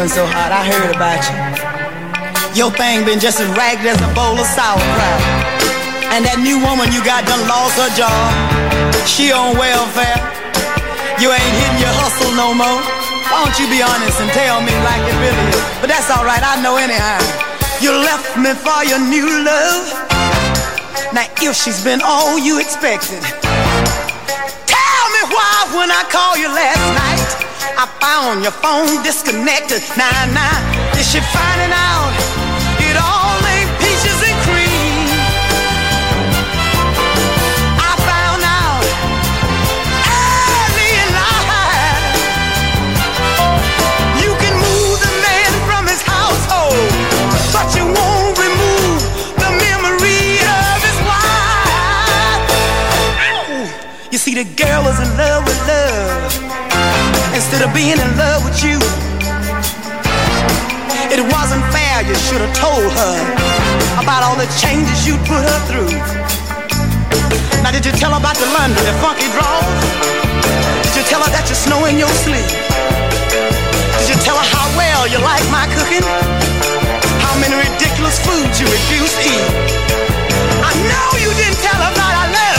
[0.00, 0.08] Gally.
[2.72, 5.20] thing been just as ragged as a bowl of sauerkraut.
[6.16, 8.32] And that new woman you got done lost her job.
[9.04, 10.16] She on welfare.
[11.20, 12.80] You ain't hitting your hustle no more.
[13.28, 15.60] Why don't you be honest and tell me like it really is?
[15.84, 17.20] But that's alright, I know anyhow.
[17.84, 19.84] You left me for your new love.
[21.12, 23.20] Now if she's been all you expected,
[24.64, 27.19] tell me why when I called you last night,
[27.82, 29.80] I found your phone disconnected.
[29.96, 32.12] Nah, nah, is she finding out?
[32.76, 35.08] It all ain't peaches and cream.
[37.80, 38.84] I found out
[40.12, 42.04] early in life.
[44.20, 46.84] You can move the man from his household,
[47.48, 49.00] but you won't remove
[49.40, 52.44] the memory of his wife.
[54.12, 56.29] You see, the girl is in love with love
[57.40, 58.76] instead of being in love with you.
[61.08, 63.16] It wasn't fair, you should have told her
[63.96, 65.88] about all the changes you'd put her through.
[67.64, 69.72] Now, did you tell her about the London, the funky drawers?
[70.84, 72.44] Did you tell her that you snow in your sleep?
[72.44, 76.04] Did you tell her how well you like my cooking?
[77.24, 79.48] How many ridiculous foods you refuse to eat?
[80.60, 82.49] I know you didn't tell her about our love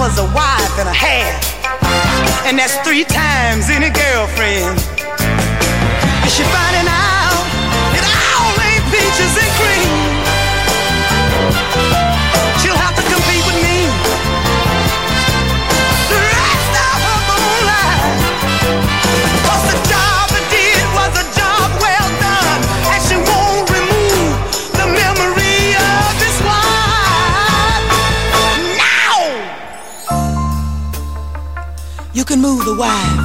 [0.00, 1.44] was a wife and a half.
[2.48, 4.80] And that's three times any girlfriend.
[6.24, 7.44] Is she finding out
[7.92, 9.92] that all ain't peaches and cream?
[12.64, 13.19] She'll have to compete
[32.20, 33.16] You can move the wife,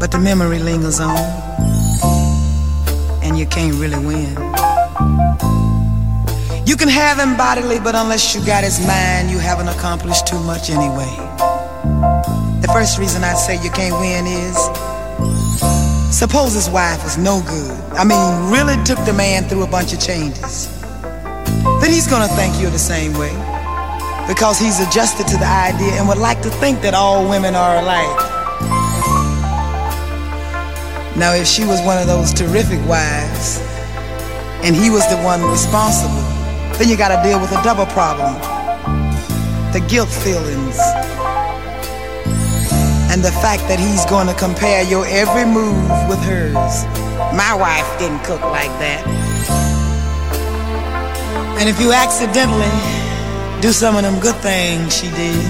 [0.00, 1.16] but the memory lingers on,
[3.22, 4.34] and you can't really win.
[6.66, 10.40] You can have him bodily, but unless you got his mind, you haven't accomplished too
[10.40, 11.14] much anyway.
[12.60, 14.58] The first reason I say you can't win is
[16.12, 17.78] suppose his wife is no good.
[17.92, 20.66] I mean, really took the man through a bunch of changes.
[21.80, 23.47] Then he's gonna think you're the same way
[24.28, 27.78] because he's adjusted to the idea and would like to think that all women are
[27.78, 28.20] alike.
[31.16, 33.58] Now, if she was one of those terrific wives
[34.62, 36.22] and he was the one responsible,
[36.78, 38.36] then you gotta deal with a double problem
[39.72, 40.78] the guilt feelings
[43.10, 46.84] and the fact that he's gonna compare your every move with hers.
[47.36, 49.04] My wife didn't cook like that.
[51.60, 52.97] And if you accidentally
[53.60, 55.42] do some of them good things she did,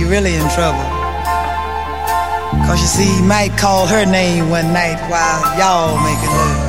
[0.00, 0.80] you're really in trouble.
[2.64, 6.64] Cause you see, he might call her name one night while y'all making love.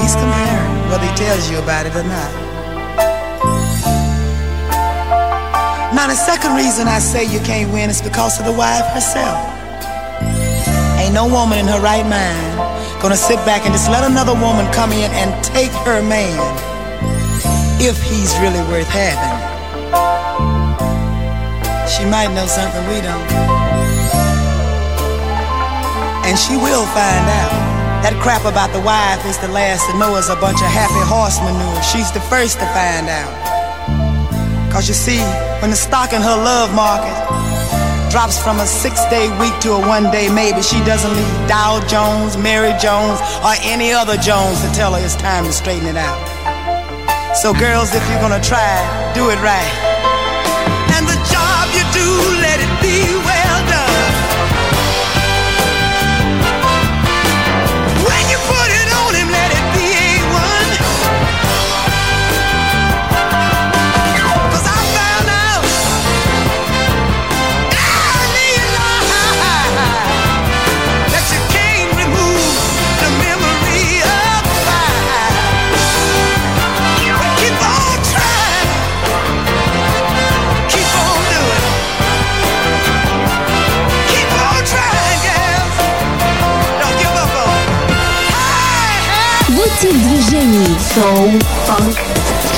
[0.00, 2.32] He's comparing, whether he tells you about it or not.
[5.94, 9.38] Now, the second reason I say you can't win is because of the wife herself.
[10.98, 12.58] Ain't no woman in her right mind
[13.00, 16.67] gonna sit back and just let another woman come in and take her man
[17.80, 19.38] if he's really worth having.
[21.86, 23.30] She might know something we don't.
[26.26, 27.54] And she will find out.
[28.02, 31.02] That crap about the wife is the last to know is a bunch of happy
[31.02, 31.82] horse manure.
[31.82, 33.34] She's the first to find out.
[34.70, 35.18] Cause you see,
[35.58, 37.14] when the stock in her love market
[38.10, 41.82] drops from a six day week to a one day maybe, she doesn't leave Dow
[41.90, 45.96] Jones, Mary Jones, or any other Jones to tell her it's time to straighten it
[45.96, 46.37] out.
[47.38, 48.82] So, girls, if you're gonna try,
[49.14, 49.70] do it right.
[50.90, 52.08] And the job you do,
[52.42, 52.77] let it
[90.48, 91.94] Money, Soul, Funk,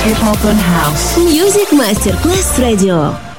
[0.05, 1.17] Hip Hop and House.
[1.17, 3.30] Music Masterclass Radio.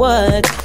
[0.00, 0.59] What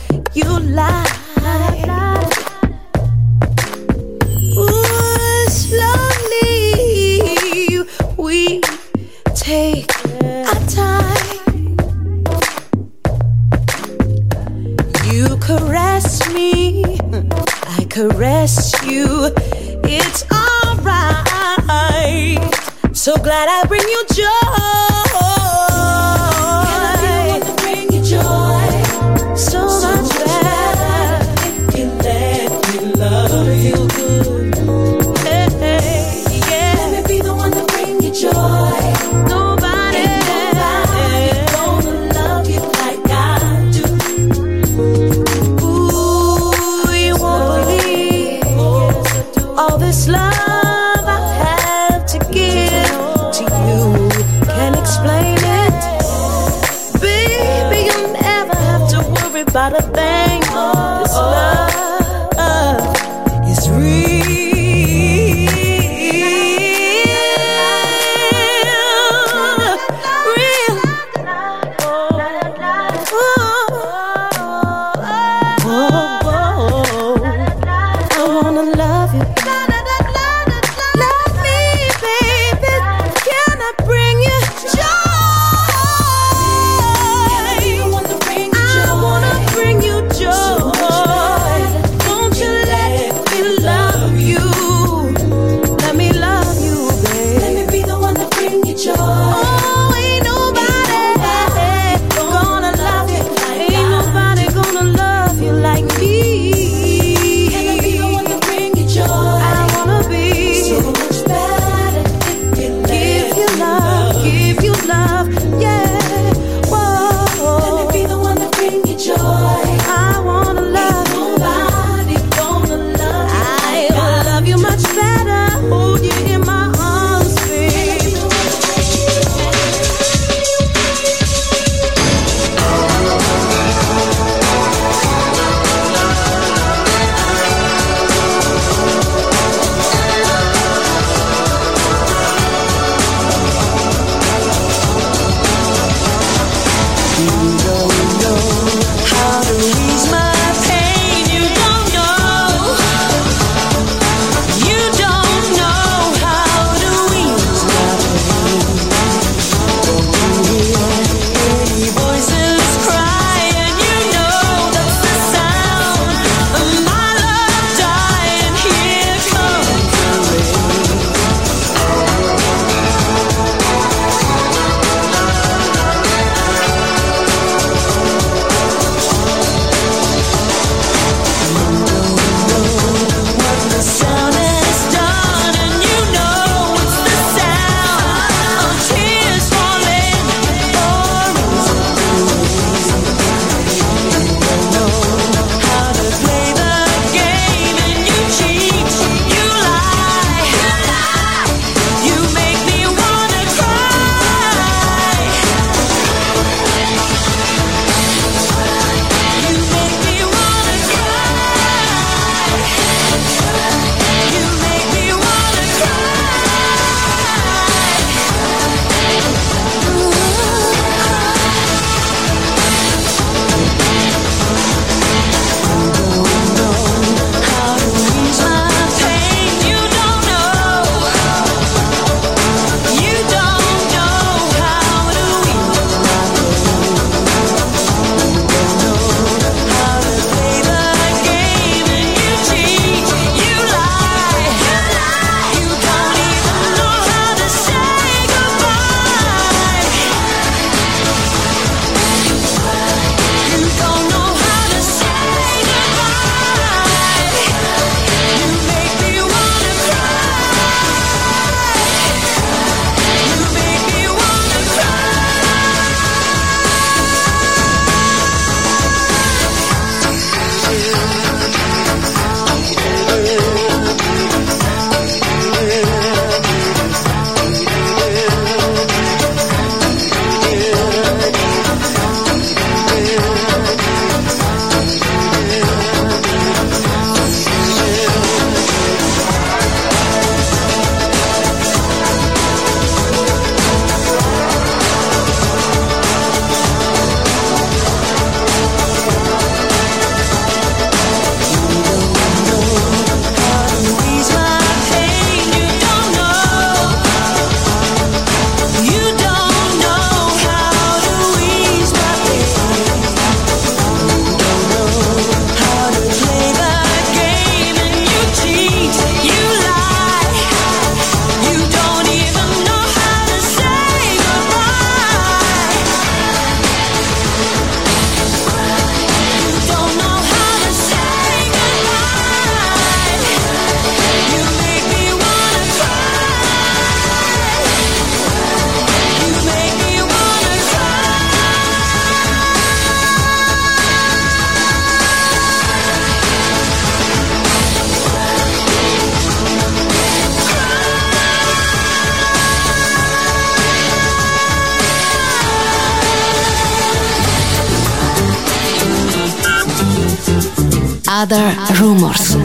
[361.25, 362.37] Other Rumors.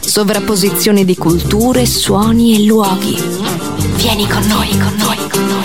[0.00, 3.16] Sovrapposizione di culture, suoni e luoghi.
[3.96, 5.62] Vieni con noi, con noi, con noi.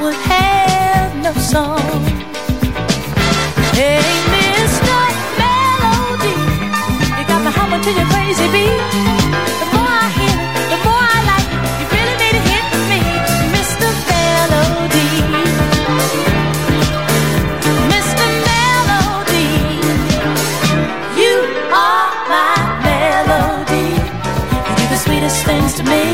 [0.00, 2.00] Would have no song.
[3.78, 4.00] Hey,
[4.34, 4.96] Mr.
[5.40, 6.36] Melody,
[7.18, 8.80] you got me humming to your crazy beat.
[9.60, 10.36] The more I hear
[10.72, 11.62] the more I like it.
[11.80, 13.00] You really made it hit me,
[13.54, 13.88] Mr.
[14.10, 15.10] Melody.
[17.94, 18.26] Mr.
[18.48, 19.50] Melody,
[21.20, 21.34] you
[21.70, 22.56] are my
[22.88, 23.88] melody.
[24.66, 26.04] You do the sweetest things to me.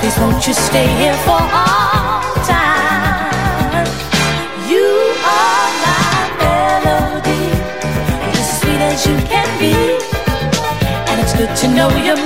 [0.00, 1.85] Please won't you stay here for all
[11.76, 12.25] know you're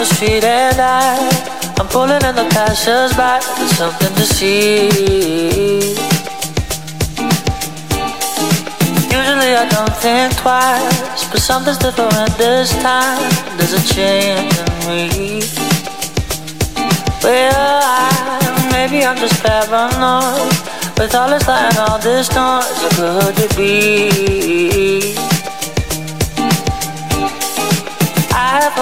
[0.00, 4.88] street and I I'm pulling in the passers-by There's something to see.
[9.12, 13.20] Usually I don't think twice But something's different this time.
[13.56, 15.42] There's a change in me.
[17.22, 20.52] Well, I, maybe I'm just paranoid.
[20.98, 25.31] With all this light and all this noise Or could it be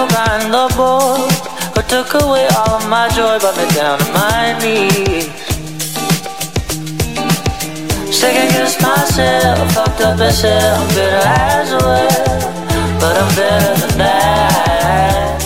[0.01, 1.29] Forgotten the boy
[1.75, 5.29] who took away all of my joy, brought me down to my knees.
[8.11, 13.97] Second guess myself, fucked up as hell, I'm bitter as well, but I'm better than
[13.99, 15.37] that.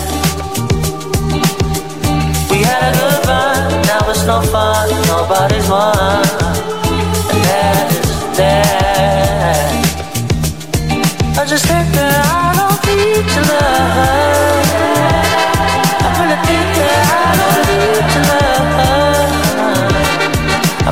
[2.49, 6.23] We had a good run, now it's no fun, nobody's won,
[7.31, 9.67] and that is that.
[11.39, 14.34] I just think that I don't need to love.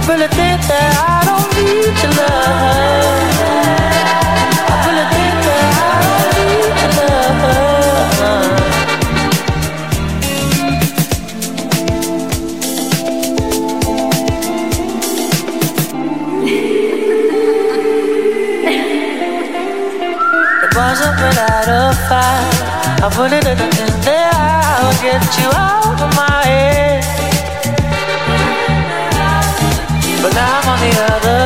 [0.07, 0.09] Love.
[0.09, 2.43] I really think that I don't need to love.
[20.75, 21.63] wasn't without.
[23.03, 27.12] I it in, in there, I'll get you out of my head.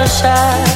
[0.08, 0.68] side.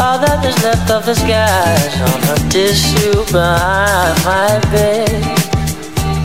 [0.00, 5.10] All that is left of the skies on a tissue behind my bed.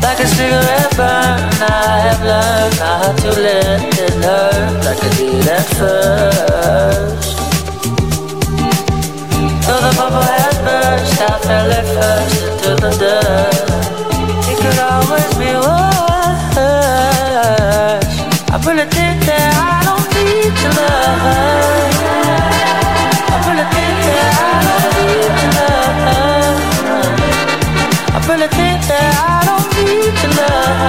[0.04, 5.48] Like a cigarette burn, I have learned how to let it hurt like I did
[5.48, 7.38] at first.
[9.66, 13.68] Though the bubble had burst, I fell at first into the dust.
[14.52, 16.58] It could always be worse.
[18.54, 21.93] I really think that I don't need to love.
[23.56, 23.60] I
[28.28, 30.84] really think that I don't need your love.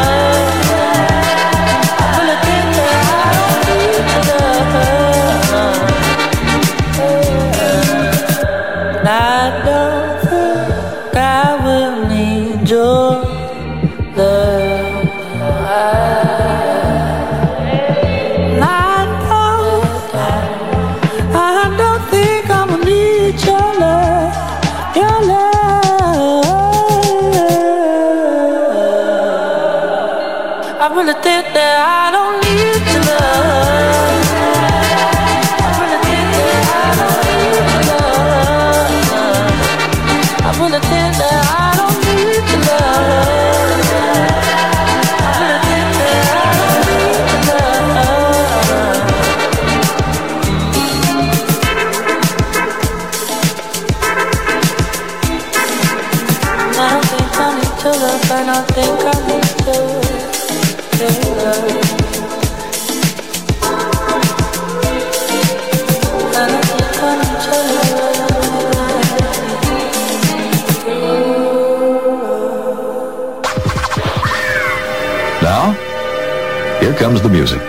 [77.14, 77.60] comes the music.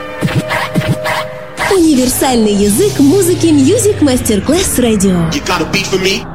[1.72, 5.30] Универсальный язык музыки Music Masterclass Radio.
[5.32, 6.35] You got a beat for me?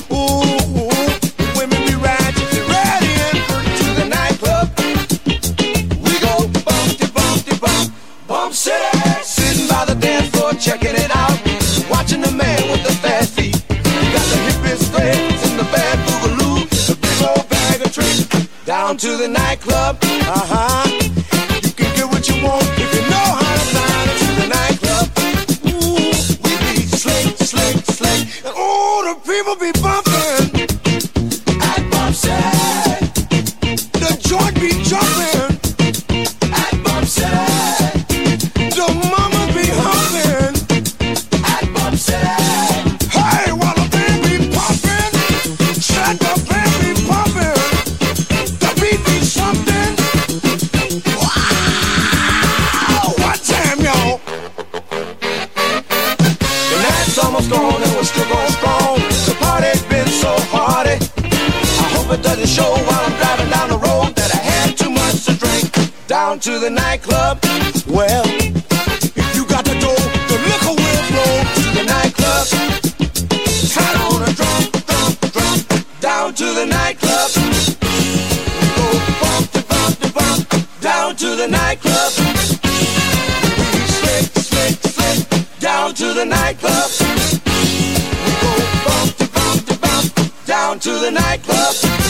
[10.61, 11.37] checking it out,
[11.89, 13.55] watching the man with the fast feet.
[13.55, 18.47] He Got the hippest threads in the bad boogaloo, the big old bag of tricks.
[18.65, 20.70] Down to the nightclub, uh huh.
[66.41, 67.37] to the nightclub?
[67.85, 69.93] Well, if you got the dough,
[70.25, 72.47] the liquor will flow to the nightclub.
[73.69, 75.59] Turn on a drum, drum, drum,
[75.99, 77.29] down to the nightclub.
[77.37, 78.87] We go
[79.21, 82.11] bump, da, bump, da, bump, down to the nightclub.
[82.17, 86.89] We slick, slick, slick, down to the nightclub.
[87.45, 88.51] We go
[88.85, 92.00] bump, da, bump, da, bump, down to the nightclub.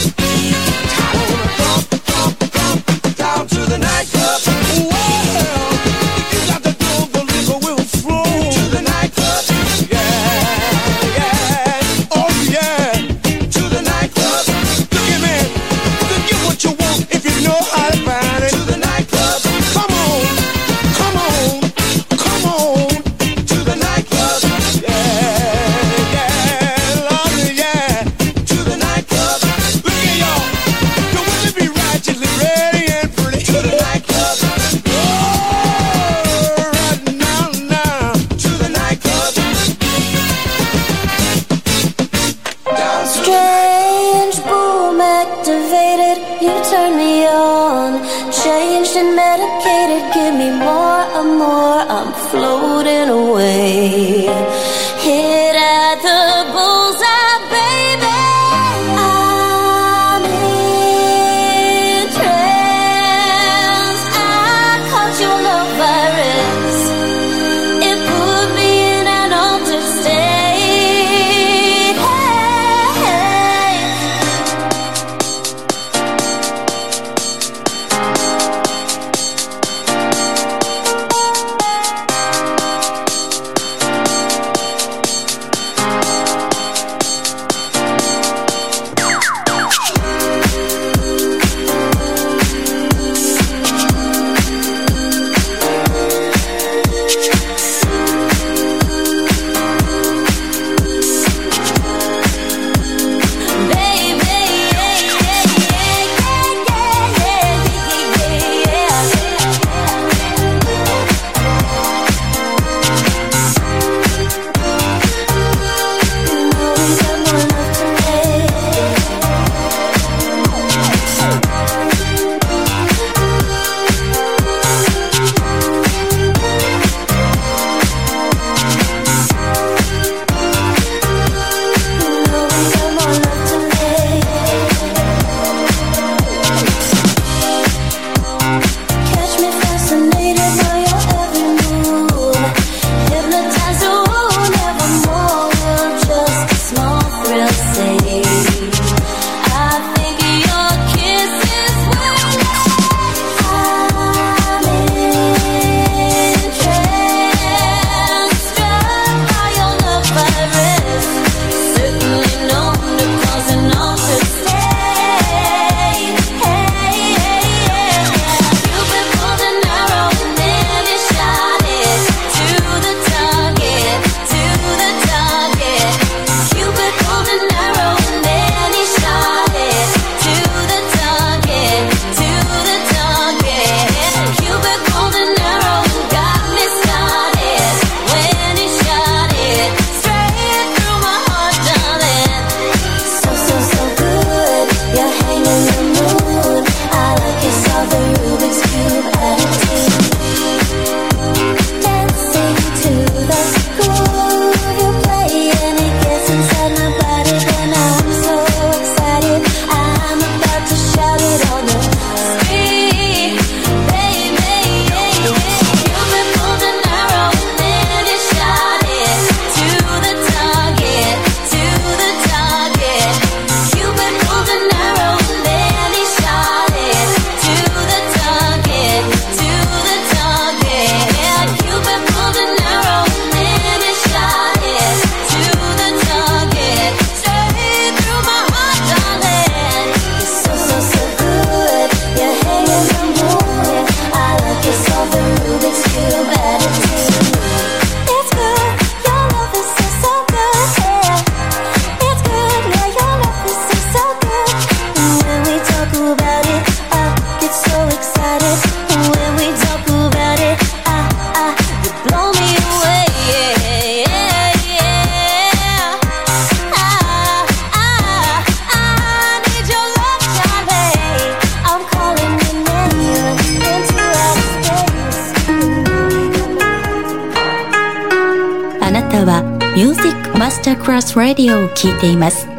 [281.81, 282.50] 聞いています。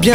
[0.00, 0.14] Bien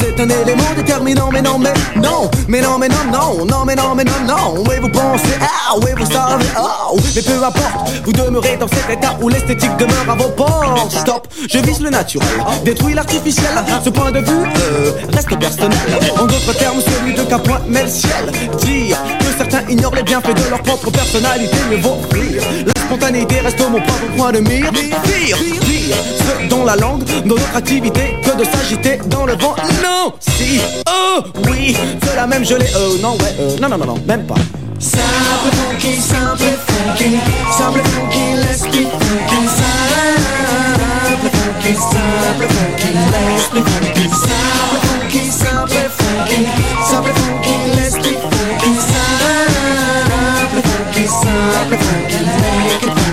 [0.00, 3.74] c'est un élément déterminant, mais non, mais non, mais non, mais non, non, non, mais
[3.74, 7.90] non, mais non, non, oui, vous pensez, ah, oui, vous savez, oh, mais peu importe,
[8.04, 10.92] vous demeurez dans cet état où l'esthétique demeure à vos portes.
[10.92, 12.28] Stop, je vise le naturel,
[12.64, 13.50] détruis l'artificiel,
[13.84, 15.78] ce point de vue euh, reste personnel.
[16.18, 18.32] En d'autres termes, celui de Capoin met le ciel.
[18.60, 18.96] Dire
[19.38, 22.42] certains ignorent les bienfaits de leur propre personnalité, mais vaut rire.
[22.66, 24.70] La spontanéité reste mon propre point de mire.
[24.72, 29.54] Pire, pire, ce dont la langue, dans notre activité, que de s'agiter dans le vent.
[29.82, 33.86] Non, si, oh, oui, cela même je l'ai, euh, non, ouais, euh, non, non, non,
[33.86, 34.34] non, même pas.
[34.80, 37.18] Simple funky, simple funky,
[37.56, 39.48] simple funky, let's be funky.
[39.58, 44.08] Simple funky, simple funky, let's be funky.
[44.08, 46.07] Simple funky, simple funky,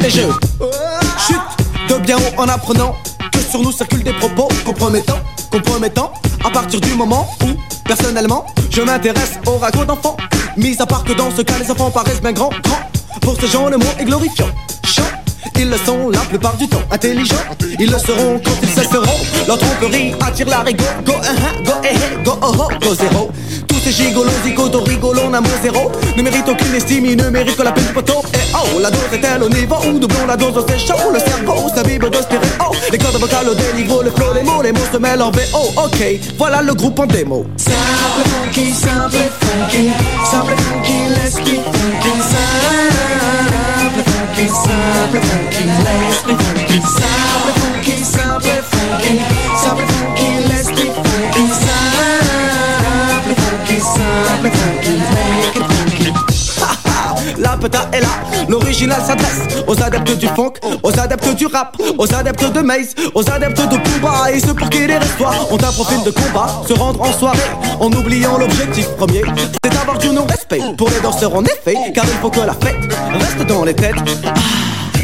[0.09, 2.95] chute de bien haut en apprenant
[3.31, 5.19] que sur nous circulent des propos compromettants,
[5.51, 6.11] compromettants.
[6.43, 7.47] À partir du moment où,
[7.85, 10.15] personnellement, je m'intéresse au ragot d'enfants.
[10.57, 12.89] Mis à part que dans ce cas, les enfants paraissent bien grands, grands.
[13.21, 14.49] Pour ces gens, le mot est glorifiant.
[14.85, 15.03] Chant.
[15.57, 17.35] Ils le sont la plupart du temps intelligents.
[17.79, 19.19] Ils le seront quand ils cesseront.
[19.47, 20.83] Leur tromperie attire la rigo.
[21.05, 23.31] Go, uh -huh, go, eh, eh, go, oh, oh, go, zéro.
[23.75, 25.91] Tous ces gigolos, zigotos, rigolons, amour zéro.
[26.15, 28.23] Ne méritent aucune estime, ils ne méritent que la peine du poteau.
[28.33, 31.11] Et oh, la dose est-elle au niveau où doublons la dose, c'est chaud.
[31.11, 32.71] Le cerveau s'abibe de stéréo.
[32.89, 35.73] Les cordes vocales au déniveau, le flow, les mots, les mots se mêlent en VO.
[35.75, 36.01] Ok,
[36.37, 37.45] voilà le groupe en démo.
[37.57, 37.75] Simple
[38.29, 39.91] funky, simple funky,
[40.31, 42.21] simple funky, let's be funky.
[42.31, 46.79] Simple funky, simple funky, let's be funky.
[46.79, 49.19] Simple funky, simple funky,
[49.61, 51.14] simple funky, let's be funky.
[57.37, 58.07] La peta est là,
[58.47, 63.29] l'original s'adresse aux adeptes du funk, aux adeptes du rap, aux adeptes de Maze, aux
[63.29, 66.73] adeptes de Pooba et ceux pour qui les restoirs ont un profil de combat, se
[66.73, 67.39] rendre en soirée
[67.79, 69.23] en oubliant l'objectif premier,
[69.63, 72.77] c'est d'avoir du non-respect pour les danseurs en effet, car il faut que la fête
[73.13, 73.95] reste dans les têtes.
[74.25, 74.33] Ah,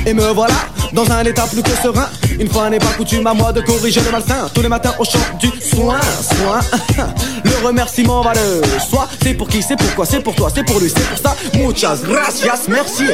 [0.06, 0.56] Et me voilà
[0.94, 2.08] dans un état plus que serein.
[2.39, 4.50] Une fois n'est pas coutume à moi de corriger le malsain.
[4.54, 6.60] Tous les matins au chant du soin, soin.
[7.44, 9.08] Le remerciement va le soi.
[9.22, 11.36] C'est pour qui, c'est pourquoi, c'est pour toi, c'est pour lui, c'est pour ça.
[11.56, 13.06] Muchas gracias, merci.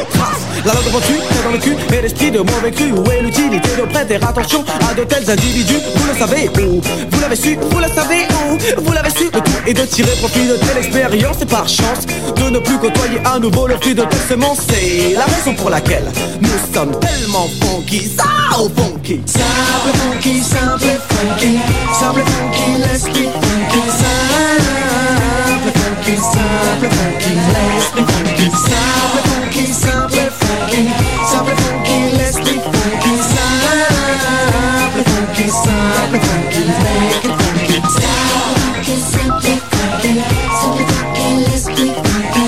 [0.65, 2.91] La langue devant tu, t'es dans le cul, et l'esprit de mauvais cru.
[2.91, 5.79] Où est l'utilité de prêter attention à de tels individus?
[5.95, 6.81] Vous le savez où?
[7.11, 8.81] Vous l'avez su, vous le savez où?
[8.81, 12.05] Vous l'avez su, le tout est de tirer profit de telle expérience et par chance
[12.35, 14.59] de ne plus côtoyer à nouveau le fruit de telle semence.
[14.69, 16.11] C'est la raison pour laquelle
[16.41, 18.23] nous sommes tellement funky, ça
[18.59, 19.21] au funky.
[19.25, 21.59] Simple funky, simple funky,
[21.99, 23.81] simple funky, let's be funky.
[23.99, 28.47] Simple funky, simple funky, let's be funky.
[28.67, 30.83] Simple funky, simple funky,
[31.27, 33.13] simple funky, let's be funky.
[33.33, 37.77] Simple funky, simple funky, make it funky.
[37.95, 40.13] Simple funky, simple funky,
[40.59, 42.43] simple funky, let's be funky.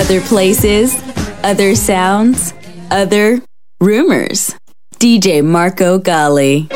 [0.00, 0.88] Other places,
[1.42, 2.52] other sounds,
[2.90, 3.40] other
[3.80, 4.54] rumors.
[4.98, 6.68] DJ Marco Gally.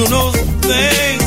[0.00, 0.30] you know
[0.62, 1.19] things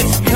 [0.00, 0.29] kids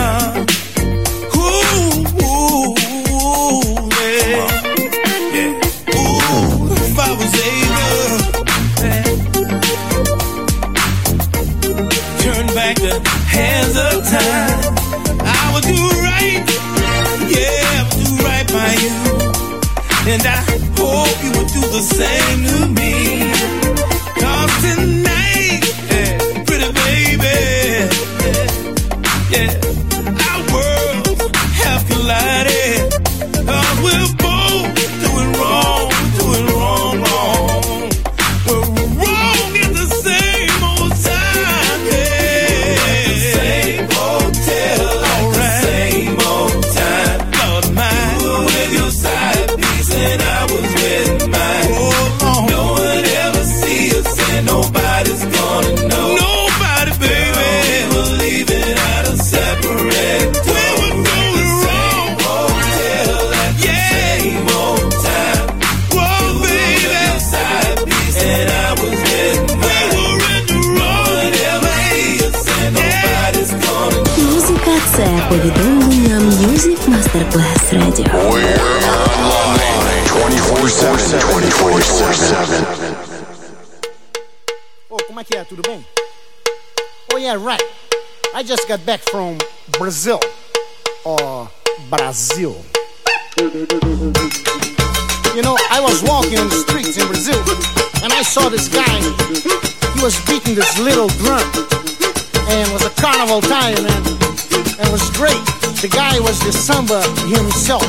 [106.84, 107.82] number himself.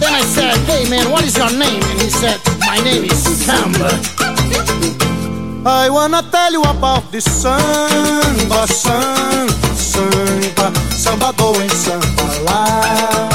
[0.00, 1.82] Then I said, hey man, what is your name?
[1.82, 3.90] And he said, my name is Samba.
[5.64, 13.30] I wanna tell you about the samba, samba, samba, samba going samba lá.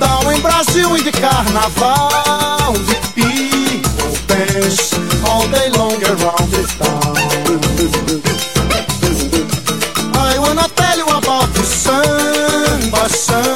[0.00, 4.92] Down in Brasil in the carnaval, de people dance
[5.28, 7.33] all day long around the town.
[13.24, 13.53] sun.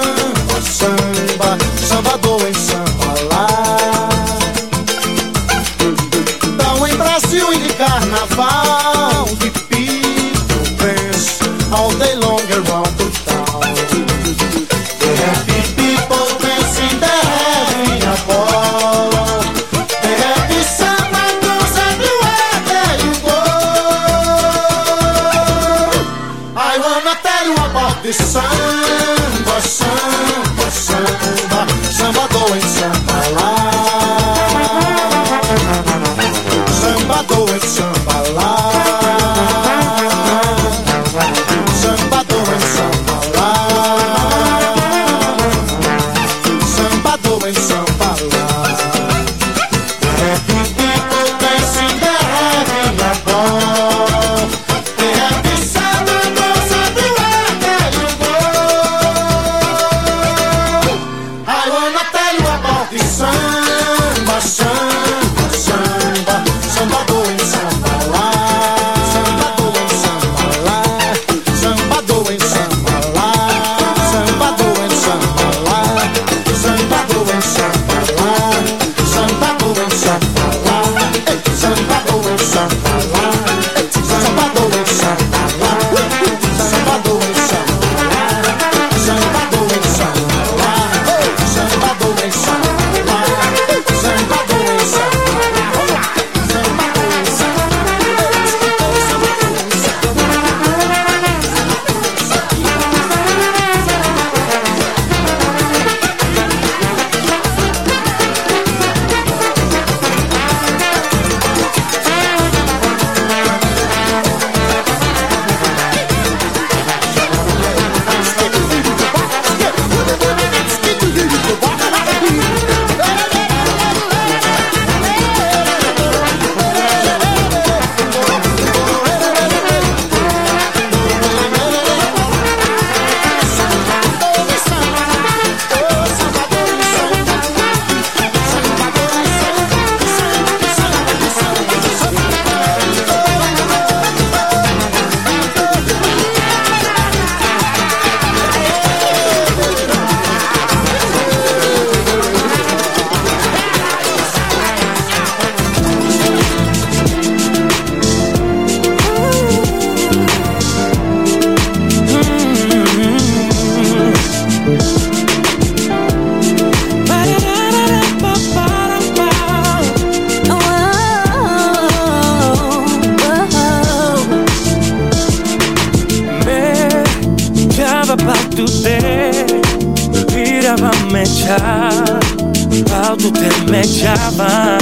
[184.02, 184.78] llama.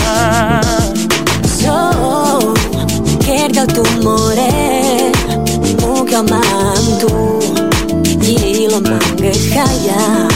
[1.44, 2.54] So,
[3.24, 4.52] kerga tu more,
[5.80, 7.40] muka mantu,
[8.20, 10.35] gila mangga kaya.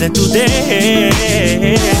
[0.00, 1.99] de tu day.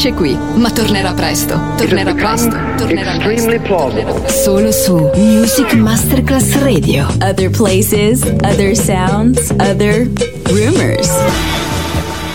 [0.00, 1.60] finisce qui, ma tornerà presto.
[1.76, 2.56] Tornerà presto.
[2.78, 3.60] Tornerà presto.
[3.60, 4.28] Plausible.
[4.30, 7.06] Solo su Music Masterclass Radio.
[7.20, 10.08] Other places, other sounds, other
[10.44, 11.29] rumors.